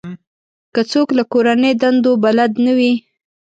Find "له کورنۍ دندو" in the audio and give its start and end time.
1.17-2.11